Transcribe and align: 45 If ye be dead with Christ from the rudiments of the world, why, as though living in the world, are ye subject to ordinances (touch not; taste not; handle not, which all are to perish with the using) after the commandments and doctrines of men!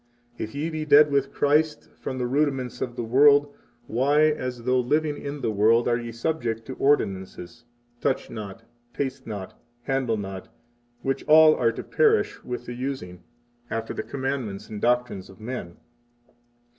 45 0.39 0.41
If 0.49 0.55
ye 0.55 0.69
be 0.71 0.83
dead 0.83 1.11
with 1.11 1.31
Christ 1.31 1.89
from 1.93 2.17
the 2.17 2.25
rudiments 2.25 2.81
of 2.81 2.95
the 2.95 3.03
world, 3.03 3.53
why, 3.85 4.21
as 4.31 4.63
though 4.63 4.79
living 4.79 5.15
in 5.15 5.41
the 5.41 5.51
world, 5.51 5.87
are 5.87 5.99
ye 5.99 6.11
subject 6.11 6.65
to 6.65 6.73
ordinances 6.77 7.65
(touch 7.99 8.27
not; 8.27 8.63
taste 8.95 9.27
not; 9.27 9.55
handle 9.83 10.17
not, 10.17 10.47
which 11.03 11.23
all 11.27 11.53
are 11.53 11.71
to 11.73 11.83
perish 11.83 12.43
with 12.43 12.65
the 12.65 12.73
using) 12.73 13.21
after 13.69 13.93
the 13.93 14.01
commandments 14.01 14.69
and 14.69 14.81
doctrines 14.81 15.29
of 15.29 15.39
men! 15.39 15.77